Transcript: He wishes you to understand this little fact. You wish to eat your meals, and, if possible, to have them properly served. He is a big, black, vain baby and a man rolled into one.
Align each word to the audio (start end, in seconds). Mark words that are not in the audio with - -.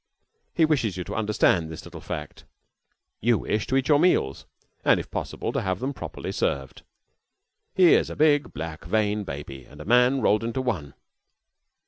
He 0.55 0.65
wishes 0.65 0.97
you 0.97 1.03
to 1.03 1.13
understand 1.13 1.69
this 1.69 1.85
little 1.85 2.01
fact. 2.01 2.45
You 3.19 3.37
wish 3.37 3.67
to 3.67 3.75
eat 3.77 3.87
your 3.87 3.99
meals, 3.99 4.47
and, 4.83 4.99
if 4.99 5.11
possible, 5.11 5.51
to 5.51 5.61
have 5.61 5.77
them 5.79 5.93
properly 5.93 6.31
served. 6.31 6.81
He 7.75 7.93
is 7.93 8.09
a 8.09 8.15
big, 8.15 8.51
black, 8.51 8.83
vain 8.85 9.23
baby 9.23 9.63
and 9.65 9.79
a 9.79 9.85
man 9.85 10.19
rolled 10.19 10.43
into 10.43 10.59
one. 10.59 10.95